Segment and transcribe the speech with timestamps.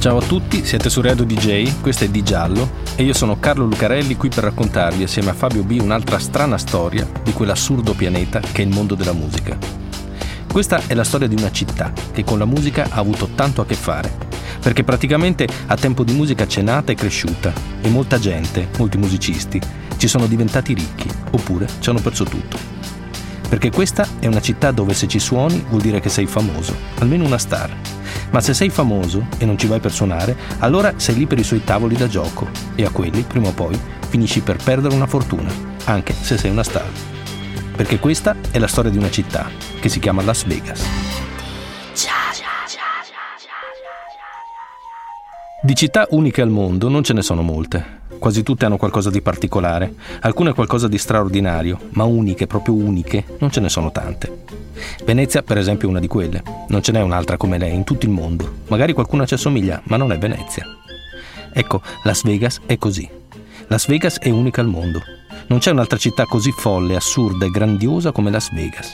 [0.00, 3.66] Ciao a tutti, siete su Radio DJ, questo è Di Giallo e io sono Carlo
[3.66, 8.62] Lucarelli qui per raccontarvi assieme a Fabio B un'altra strana storia di quell'assurdo pianeta che
[8.62, 9.58] è il mondo della musica.
[10.50, 13.66] Questa è la storia di una città che con la musica ha avuto tanto a
[13.66, 14.10] che fare,
[14.62, 19.60] perché praticamente a tempo di musica c'è nata e cresciuta e molta gente, molti musicisti,
[19.98, 22.56] ci sono diventati ricchi oppure ci hanno perso tutto.
[23.50, 27.26] Perché questa è una città dove se ci suoni vuol dire che sei famoso, almeno
[27.26, 27.90] una star
[28.30, 31.44] ma se sei famoso e non ci vai per suonare, allora sei lì per i
[31.44, 35.52] suoi tavoli da gioco e a quelli, prima o poi, finisci per perdere una fortuna,
[35.84, 36.88] anche se sei una star.
[37.76, 39.48] Perché questa è la storia di una città
[39.80, 40.82] che si chiama Las Vegas.
[45.62, 47.99] Di città uniche al mondo non ce ne sono molte.
[48.20, 53.50] Quasi tutte hanno qualcosa di particolare, alcune qualcosa di straordinario, ma uniche, proprio uniche, non
[53.50, 54.44] ce ne sono tante.
[55.06, 56.42] Venezia, per esempio, è una di quelle.
[56.68, 58.56] Non ce n'è un'altra come lei in tutto il mondo.
[58.68, 60.66] Magari qualcuna ci assomiglia, ma non è Venezia.
[61.50, 63.08] Ecco, Las Vegas è così.
[63.68, 65.00] Las Vegas è unica al mondo.
[65.46, 68.92] Non c'è un'altra città così folle, assurda e grandiosa come Las Vegas.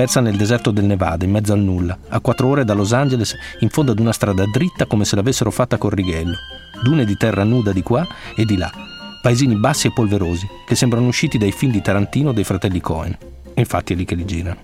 [0.00, 3.36] Persa nel deserto del Nevada, in mezzo al nulla, a quattro ore da Los Angeles,
[3.58, 6.36] in fondo ad una strada dritta come se l'avessero fatta con righello.
[6.82, 8.72] Dune di terra nuda di qua e di là.
[9.20, 13.14] Paesini bassi e polverosi, che sembrano usciti dai film di Tarantino dei fratelli Cohen.
[13.56, 14.60] Infatti è lì che li girano.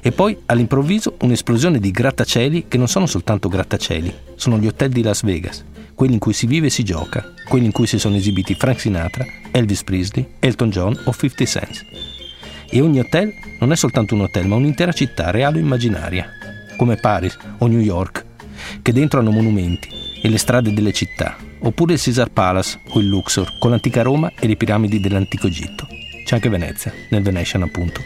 [0.00, 5.02] E poi all'improvviso un'esplosione di grattacieli che non sono soltanto grattacieli, sono gli hotel di
[5.02, 8.16] Las Vegas, quelli in cui si vive e si gioca, quelli in cui si sono
[8.16, 12.17] esibiti Frank Sinatra, Elvis Presley, Elton John o 50 Cent.
[12.70, 16.28] E ogni hotel non è soltanto un hotel, ma un'intera città reale o immaginaria,
[16.76, 18.24] come Paris o New York,
[18.82, 19.88] che dentro hanno monumenti
[20.22, 24.32] e le strade delle città, oppure il Caesar Palace o il Luxor, con l'antica Roma
[24.38, 25.86] e le piramidi dell'antico Egitto.
[26.24, 28.02] C'è anche Venezia, nel Venetian appunto,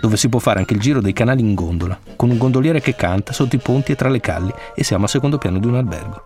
[0.00, 2.94] dove si può fare anche il giro dei canali in gondola, con un gondoliere che
[2.94, 5.74] canta sotto i ponti e tra le calli e siamo al secondo piano di un
[5.74, 6.24] albergo.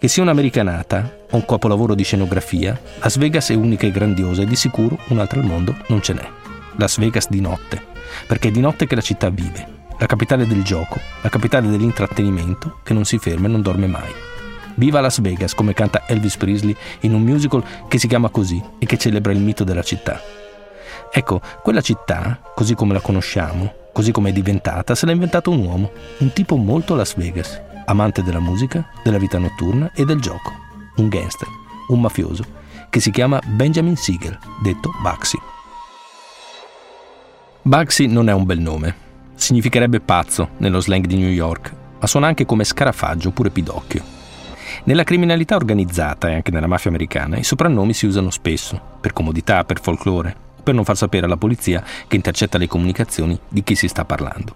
[0.00, 4.46] Che sia un'americanata o un capolavoro di scenografia, Las Vegas è unica e grandiosa e
[4.46, 6.41] di sicuro un'altra al mondo non ce n'è.
[6.76, 7.82] Las Vegas di notte,
[8.26, 12.80] perché è di notte che la città vive, la capitale del gioco, la capitale dell'intrattenimento
[12.82, 14.12] che non si ferma e non dorme mai.
[14.74, 18.86] Viva Las Vegas, come canta Elvis Presley in un musical che si chiama così e
[18.86, 20.20] che celebra il mito della città.
[21.12, 25.64] Ecco, quella città, così come la conosciamo, così come è diventata, se l'ha inventato un
[25.64, 30.52] uomo, un tipo molto Las Vegas, amante della musica, della vita notturna e del gioco,
[30.96, 31.48] un gangster,
[31.88, 32.44] un mafioso,
[32.88, 35.38] che si chiama Benjamin Siegel, detto Bugsy.
[37.64, 38.92] Bugsy non è un bel nome,
[39.36, 44.02] significherebbe pazzo nello slang di New York, ma suona anche come scarafaggio oppure pidocchio.
[44.82, 49.62] Nella criminalità organizzata e anche nella mafia americana i soprannomi si usano spesso, per comodità,
[49.62, 53.86] per folklore, per non far sapere alla polizia che intercetta le comunicazioni di chi si
[53.86, 54.54] sta parlando.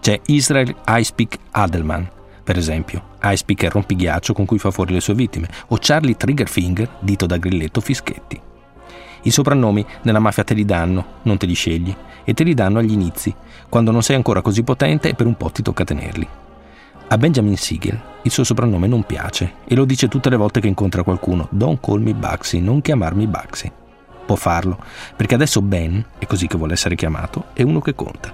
[0.00, 2.10] C'è Israel Icepeak Adelman,
[2.42, 6.16] per esempio, Icepeak è il rompighiaccio con cui fa fuori le sue vittime, o Charlie
[6.16, 8.40] Triggerfinger, dito da grilletto Fischetti.
[9.22, 12.78] I soprannomi nella mafia te li danno, non te li scegli, e te li danno
[12.78, 13.34] agli inizi,
[13.68, 16.28] quando non sei ancora così potente e per un po' ti tocca tenerli.
[17.08, 20.68] A Benjamin Siegel il suo soprannome non piace e lo dice tutte le volte che
[20.68, 23.72] incontra qualcuno: Don't call me Bugsy, non chiamarmi Bugsy
[24.28, 24.76] può farlo,
[25.16, 28.30] perché adesso Ben, è così che vuole essere chiamato, è uno che conta.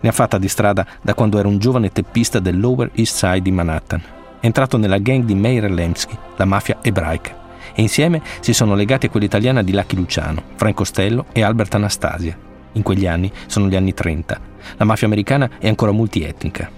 [0.00, 3.40] Ne ha fatta di strada da quando era un giovane teppista del Lower East Side
[3.40, 4.02] di Manhattan.
[4.40, 7.34] Entrato nella gang di Meyer Lemsky, la mafia ebraica,
[7.74, 11.74] e insieme si sono legati a quella italiana di Lucky Luciano, Franco Costello e Albert
[11.74, 12.36] Anastasia.
[12.72, 14.40] In quegli anni sono gli anni 30.
[14.76, 16.70] La mafia americana è ancora multietnica.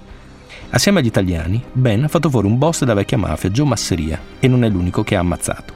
[0.71, 4.47] Assieme agli italiani, Ben ha fatto fuori un boss della vecchia mafia, Joe Masseria, e
[4.47, 5.75] non è l'unico che ha ammazzato.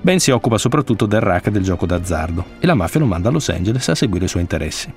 [0.00, 3.32] Ben si occupa soprattutto del racket del gioco d'azzardo e la mafia lo manda a
[3.32, 4.92] Los Angeles a seguire i suoi interessi.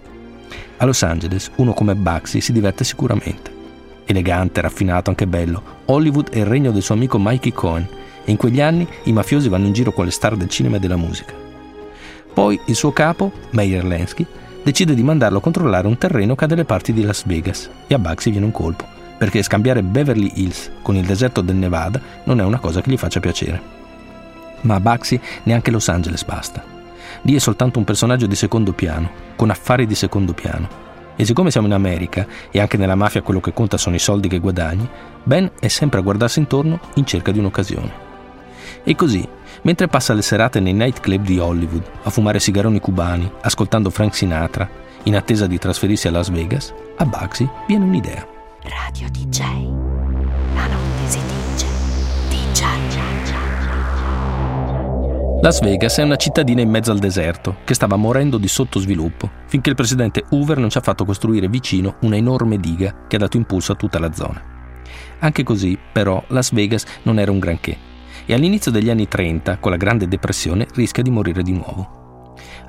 [0.78, 3.60] A Los Angeles uno come Bugsy si diverte sicuramente.
[4.06, 7.88] Elegante, raffinato, anche bello, Hollywood è il regno del suo amico Mikey Cohen
[8.24, 10.80] e in quegli anni i mafiosi vanno in giro con le star del cinema e
[10.80, 11.34] della musica.
[12.34, 14.26] Poi il suo capo, Meyer Lansky,
[14.64, 17.94] decide di mandarlo a controllare un terreno che ha delle parti di Las Vegas e
[17.94, 18.86] a Bugsy viene un colpo,
[19.18, 22.98] perché scambiare Beverly Hills con il deserto del Nevada non è una cosa che gli
[22.98, 23.80] faccia piacere
[24.62, 26.64] ma a Baxi neanche Los Angeles basta.
[27.24, 30.90] Lì è soltanto un personaggio di secondo piano, con affari di secondo piano.
[31.16, 34.28] E siccome siamo in America e anche nella mafia quello che conta sono i soldi
[34.28, 34.88] che guadagni,
[35.24, 38.10] Ben è sempre a guardarsi intorno in cerca di un'occasione.
[38.84, 39.28] E così,
[39.64, 44.68] Mentre passa le serate nei nightclub di Hollywood a fumare sigaroni cubani, ascoltando Frank Sinatra,
[45.04, 48.28] in attesa di trasferirsi a Las Vegas, a Bugsy viene un'idea.
[48.64, 49.40] Radio DJ.
[50.56, 51.68] La notte si dice
[52.30, 52.64] DJ.
[55.42, 59.70] Las Vegas è una cittadina in mezzo al deserto che stava morendo di sottosviluppo finché
[59.70, 63.38] il presidente Hoover non ci ha fatto costruire vicino una enorme diga che ha dato
[63.38, 64.44] impulso a tutta la zona.
[65.20, 67.90] Anche così, però, Las Vegas non era un granché
[68.26, 72.00] e all'inizio degli anni 30, con la Grande Depressione, rischia di morire di nuovo.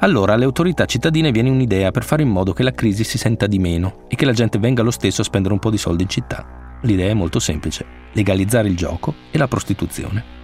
[0.01, 3.47] Allora alle autorità cittadine viene un'idea per fare in modo che la crisi si senta
[3.47, 6.03] di meno e che la gente venga lo stesso a spendere un po' di soldi
[6.03, 6.79] in città.
[6.83, 10.41] L'idea è molto semplice, legalizzare il gioco e la prostituzione.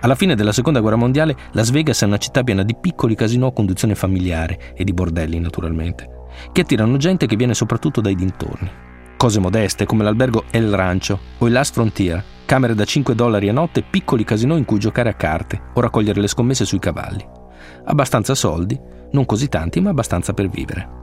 [0.00, 3.46] Alla fine della seconda guerra mondiale, Las Vegas è una città piena di piccoli casinò
[3.46, 6.08] a conduzione familiare e di bordelli, naturalmente,
[6.50, 8.68] che attirano gente che viene soprattutto dai dintorni.
[9.16, 13.52] Cose modeste come l'albergo El Rancho o il Last Frontier, camere da 5 dollari a
[13.52, 17.26] notte, piccoli casinò in cui giocare a carte o raccogliere le scommesse sui cavalli.
[17.84, 18.78] Abbastanza soldi,
[19.12, 21.00] non così tanti, ma abbastanza per vivere.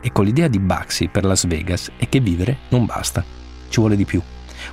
[0.00, 3.24] Ecco, l'idea di Baxi per Las Vegas è che vivere non basta,
[3.68, 4.20] ci vuole di più.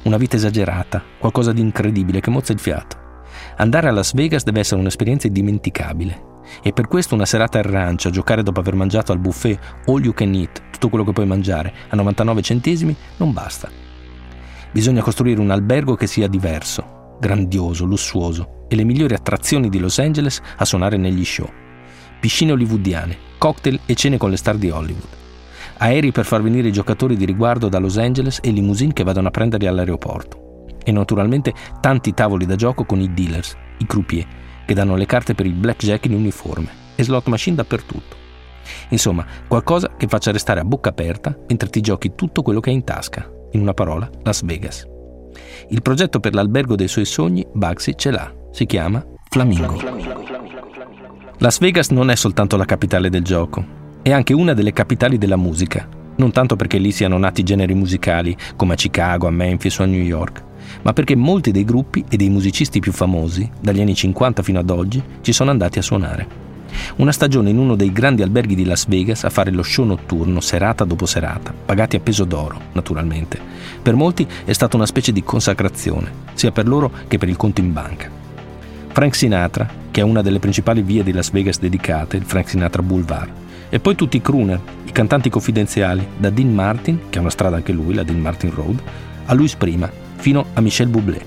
[0.04, 2.98] Una vita esagerata, qualcosa di incredibile che mozza il fiato.
[3.58, 6.28] Andare a Las Vegas deve essere un'esperienza indimenticabile.
[6.64, 10.04] E per questo una serata al rancio a giocare dopo aver mangiato al buffet all
[10.04, 13.89] you can eat, tutto quello che puoi mangiare, a 99 centesimi, non basta.
[14.72, 19.98] Bisogna costruire un albergo che sia diverso, grandioso, lussuoso e le migliori attrazioni di Los
[19.98, 21.50] Angeles a suonare negli show.
[22.20, 25.08] Piscine hollywoodiane, cocktail e cene con le star di Hollywood.
[25.78, 29.30] Aerei per far venire i giocatori di riguardo da Los Angeles e limousine che vadano
[29.30, 34.28] a prenderli all'aeroporto e naturalmente tanti tavoli da gioco con i dealers, i croupier,
[34.68, 38.16] che danno le carte per il blackjack in uniforme e slot machine dappertutto.
[38.90, 42.76] Insomma, qualcosa che faccia restare a bocca aperta mentre ti giochi tutto quello che hai
[42.76, 43.38] in tasca.
[43.52, 44.86] In una parola, Las Vegas.
[45.70, 48.32] Il progetto per l'albergo dei suoi sogni, Bugsy ce l'ha.
[48.52, 49.80] Si chiama Flamingo.
[51.38, 53.64] Las Vegas non è soltanto la capitale del gioco,
[54.02, 55.88] è anche una delle capitali della musica.
[56.18, 59.86] Non tanto perché lì siano nati generi musicali come a Chicago, a Memphis o a
[59.86, 60.44] New York,
[60.82, 64.70] ma perché molti dei gruppi e dei musicisti più famosi, dagli anni 50 fino ad
[64.70, 66.49] oggi, ci sono andati a suonare.
[66.98, 70.40] Una stagione in uno dei grandi alberghi di Las Vegas a fare lo show notturno
[70.40, 73.40] serata dopo serata, pagati a peso d'oro, naturalmente.
[73.82, 77.62] Per molti è stata una specie di consacrazione, sia per loro che per il conto
[77.62, 78.10] in banca.
[78.92, 82.82] Frank Sinatra, che è una delle principali vie di Las Vegas dedicate, il Frank Sinatra
[82.82, 83.32] Boulevard,
[83.70, 87.56] e poi tutti i crooner, i cantanti confidenziali, da Dean Martin, che ha una strada
[87.56, 88.82] anche lui, la Dean Martin Road,
[89.26, 91.24] a Louis Prima, fino a Michel Bublé.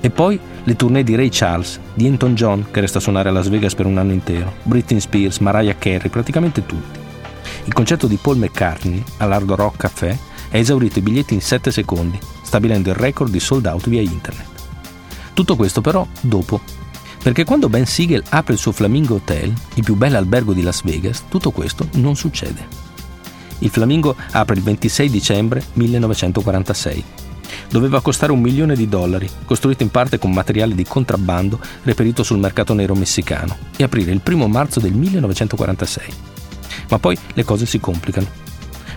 [0.00, 3.32] E poi le tournée di Ray Charles, di Anton John, che resta a suonare a
[3.32, 6.98] Las Vegas per un anno intero, Britney Spears, Mariah Carey, praticamente tutti.
[7.64, 10.18] Il concerto di Paul McCartney all'Hard Rock Café
[10.50, 14.46] ha esaurito i biglietti in 7 secondi, stabilendo il record di sold out via internet.
[15.34, 16.60] Tutto questo però dopo,
[17.22, 20.82] perché quando Ben Siegel apre il suo Flamingo Hotel, il più bel albergo di Las
[20.82, 22.66] Vegas, tutto questo non succede.
[23.60, 27.04] Il Flamingo apre il 26 dicembre 1946
[27.70, 32.38] doveva costare un milione di dollari, costruito in parte con materiale di contrabbando reperito sul
[32.38, 36.04] mercato nero messicano, e aprire il primo marzo del 1946.
[36.90, 38.44] Ma poi le cose si complicano.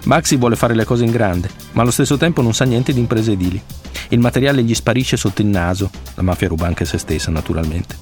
[0.06, 3.00] Maxi vuole fare le cose in grande, ma allo stesso tempo non sa niente di
[3.00, 3.62] imprese edili.
[4.10, 7.96] Il materiale gli sparisce sotto il naso, la mafia ruba anche se stessa naturalmente.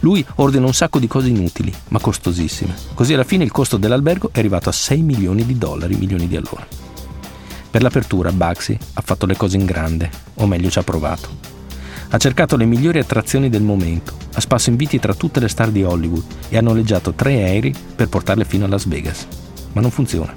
[0.00, 2.74] Lui ordina un sacco di cose inutili, ma costosissime.
[2.94, 6.36] Così alla fine il costo dell'albergo è arrivato a 6 milioni di dollari, milioni di
[6.36, 6.85] allora.
[7.76, 11.28] Per l'apertura Bugsy ha fatto le cose in grande, o meglio ci ha provato.
[12.08, 15.82] Ha cercato le migliori attrazioni del momento, ha spasso inviti tra tutte le star di
[15.82, 19.26] Hollywood e ha noleggiato tre aerei per portarle fino a Las Vegas.
[19.74, 20.32] Ma non funziona.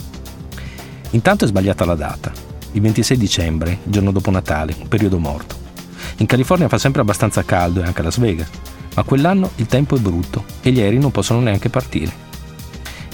[1.12, 2.29] Intanto è sbagliata la data.
[2.74, 5.55] Il 26 dicembre, giorno dopo Natale, un periodo morto.
[6.17, 8.50] In California fa sempre abbastanza caldo e anche a Las Vegas,
[8.96, 12.12] ma quell'anno il tempo è brutto e gli aerei non possono neanche partire.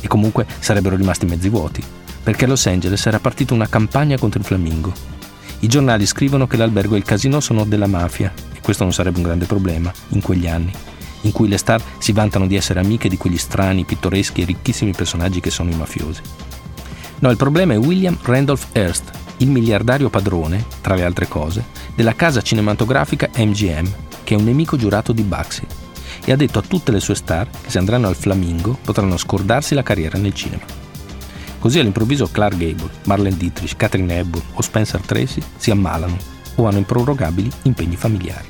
[0.01, 1.84] E comunque sarebbero rimasti mezzi vuoti,
[2.25, 4.91] perché a Los Angeles era partita una campagna contro il flamingo.
[5.60, 9.17] I giornali scrivono che l'albergo e il casino sono della mafia, e questo non sarebbe
[9.17, 10.72] un grande problema in quegli anni,
[11.22, 14.91] in cui le star si vantano di essere amiche di quegli strani, pittoreschi e ricchissimi
[14.91, 16.22] personaggi che sono i mafiosi.
[17.20, 21.63] No, il problema è William Randolph Hearst, il miliardario padrone, tra le altre cose,
[21.94, 25.65] della casa cinematografica MGM, che è un nemico giurato di Bugsy,
[26.25, 29.75] e ha detto a tutte le sue star che se andranno al Flamingo potranno scordarsi
[29.75, 30.85] la carriera nel cinema.
[31.66, 36.16] Così all'improvviso Clark Gable, Marlene Dietrich, Catherine Hepburn o Spencer Tracy si ammalano
[36.58, 38.46] o hanno improrogabili impegni familiari.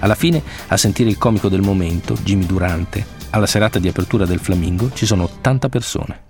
[0.00, 4.40] Alla fine, a sentire il comico del momento, Jimmy Durante, alla serata di apertura del
[4.40, 6.22] Flamingo ci sono 80 persone.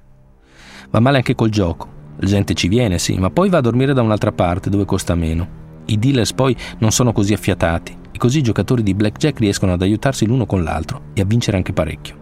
[0.90, 1.88] Va male anche col gioco.
[2.18, 5.14] La gente ci viene, sì, ma poi va a dormire da un'altra parte dove costa
[5.14, 5.48] meno.
[5.86, 9.80] I dealers poi non sono così affiatati e così i giocatori di blackjack riescono ad
[9.80, 12.16] aiutarsi l'uno con l'altro e a vincere anche parecchio.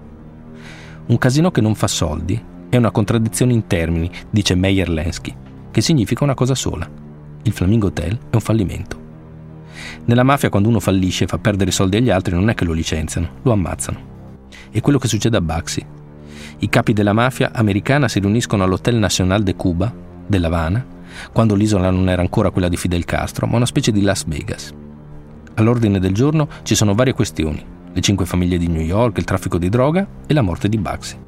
[1.06, 5.34] Un casino che non fa soldi è una contraddizione in termini, dice Meyer Lensky,
[5.70, 6.88] che significa una cosa sola.
[7.42, 9.06] Il Flamingo Hotel è un fallimento.
[10.04, 12.72] Nella mafia quando uno fallisce e fa perdere soldi agli altri non è che lo
[12.72, 14.16] licenziano, lo ammazzano.
[14.70, 15.84] È quello che succede a Baxi.
[16.58, 19.94] I capi della mafia americana si riuniscono all'Hotel Nacional de Cuba,
[20.26, 20.84] dell'Havana,
[21.32, 24.74] quando l'isola non era ancora quella di Fidel Castro, ma una specie di Las Vegas.
[25.54, 29.58] All'ordine del giorno ci sono varie questioni, le cinque famiglie di New York, il traffico
[29.58, 31.26] di droga e la morte di Baxi.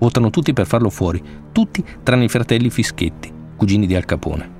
[0.00, 4.58] Votano tutti per farlo fuori, tutti tranne i fratelli Fischetti, cugini di Al Capone.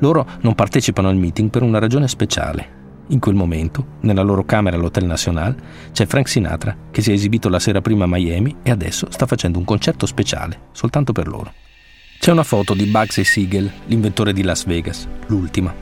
[0.00, 2.84] Loro non partecipano al meeting per una ragione speciale.
[3.08, 5.56] In quel momento, nella loro camera all'Hotel National,
[5.92, 9.24] c'è Frank Sinatra che si è esibito la sera prima a Miami e adesso sta
[9.24, 11.54] facendo un concerto speciale, soltanto per loro.
[12.18, 15.72] C'è una foto di Bugsy Siegel, l'inventore di Las Vegas, l'ultima.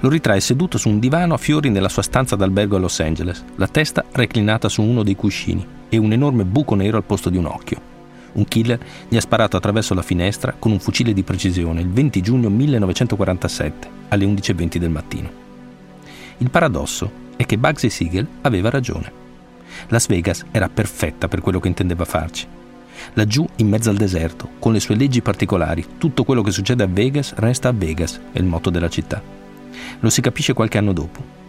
[0.00, 3.44] Lo ritrae seduto su un divano a fiori nella sua stanza d'albergo a Los Angeles,
[3.56, 7.36] la testa reclinata su uno dei cuscini e un enorme buco nero al posto di
[7.36, 7.92] un occhio.
[8.34, 12.20] Un killer gli ha sparato attraverso la finestra con un fucile di precisione il 20
[12.20, 15.30] giugno 1947 alle 11.20 del mattino.
[16.38, 19.22] Il paradosso è che Bugsy Siegel aveva ragione.
[19.88, 22.46] Las Vegas era perfetta per quello che intendeva farci.
[23.14, 26.88] Laggiù, in mezzo al deserto, con le sue leggi particolari, tutto quello che succede a
[26.88, 29.22] Vegas resta a Vegas, è il motto della città.
[30.00, 31.42] Lo si capisce qualche anno dopo.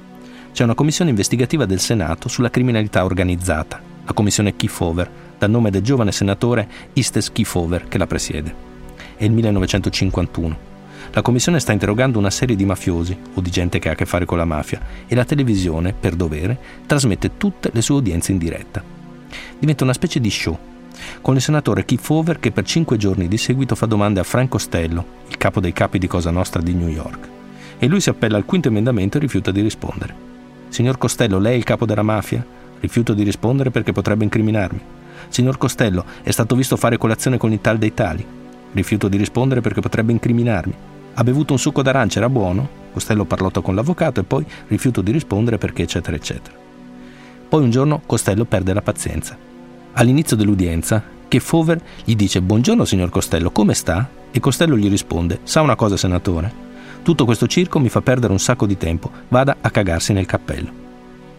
[0.51, 5.81] C'è una commissione investigativa del Senato sulla criminalità organizzata, la commissione Kefauver, dal nome del
[5.81, 8.53] giovane senatore Istes Kefauver che la presiede.
[9.15, 10.74] È il 1951.
[11.12, 14.05] La commissione sta interrogando una serie di mafiosi o di gente che ha a che
[14.05, 18.38] fare con la mafia e la televisione, per dovere, trasmette tutte le sue udienze in
[18.38, 18.83] diretta.
[19.57, 20.57] Diventa una specie di show,
[21.21, 25.05] con il senatore Kefauver che per cinque giorni di seguito fa domande a Frank Costello,
[25.27, 27.29] il capo dei capi di Cosa Nostra di New York.
[27.77, 30.13] E lui si appella al quinto emendamento e rifiuta di rispondere.
[30.69, 32.45] Signor Costello, lei è il capo della mafia?
[32.79, 34.79] Rifiuto di rispondere perché potrebbe incriminarmi.
[35.29, 38.25] Signor Costello, è stato visto fare colazione con il tal dei tali.
[38.74, 40.74] Rifiuto di rispondere perché potrebbe incriminarmi.
[41.13, 42.84] Ha bevuto un succo d'arancia, era buono?
[42.91, 46.55] Costello parlò con l'avvocato e poi rifiuto di rispondere perché eccetera eccetera.
[47.48, 49.38] Poi un giorno Costello perde la pazienza.
[49.94, 54.10] All'inizio dell'udienza, che Fover gli dice Buongiorno signor Costello, come sta?
[54.32, 56.63] E Costello gli risponde Sa una cosa senatore?
[57.01, 60.85] Tutto questo circo mi fa perdere un sacco di tempo, vada a cagarsi nel cappello.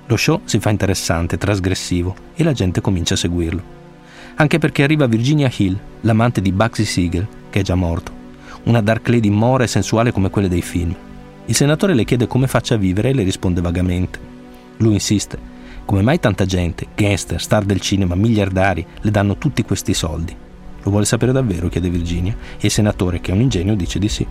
[0.07, 3.77] Lo show si fa interessante, trasgressivo e la gente comincia a seguirlo
[4.39, 8.13] anche perché arriva Virginia Hill, l'amante di Bugsy Siegel, che è già morto,
[8.65, 10.95] una dark lady mora e sensuale come quelle dei film.
[11.47, 14.19] Il senatore le chiede come faccia a vivere e le risponde vagamente.
[14.79, 15.39] Lui insiste,
[15.87, 20.37] come mai tanta gente, gangster, star del cinema, miliardari, le danno tutti questi soldi?
[20.83, 21.69] Lo vuole sapere davvero?
[21.69, 24.27] chiede Virginia, e il senatore, che è un ingegno, dice di sì.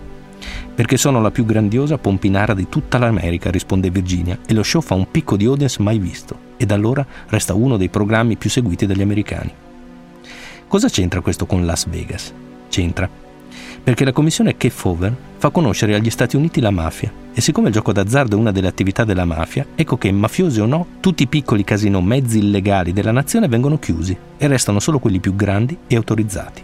[0.76, 4.94] Perché sono la più grandiosa pompinara di tutta l'America, risponde Virginia, e lo show fa
[4.96, 8.86] un picco di audience mai visto, e da allora resta uno dei programmi più seguiti
[8.86, 9.52] dagli americani.
[10.68, 12.34] Cosa c'entra questo con Las Vegas?
[12.70, 13.10] C'entra.
[13.84, 17.94] Perché la commissione Kefauver fa conoscere agli Stati Uniti la mafia e siccome il gioco
[17.94, 21.64] d'azzardo è una delle attività della mafia, ecco che, mafiosi o no, tutti i piccoli
[21.64, 26.64] casino mezzi illegali della nazione vengono chiusi e restano solo quelli più grandi e autorizzati,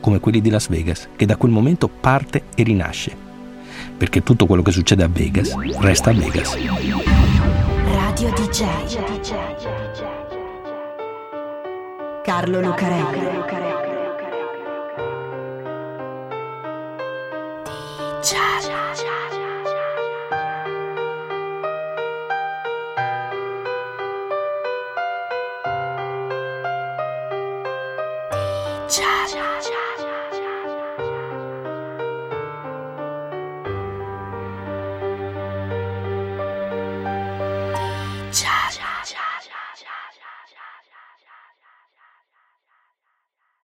[0.00, 3.14] come quelli di Las Vegas, che da quel momento parte e rinasce.
[3.96, 6.56] Perché tutto quello che succede a Vegas resta a Vegas.
[7.84, 8.64] Radio DJ.
[12.22, 13.20] Carlo Lucarelli.
[28.88, 29.79] DJ.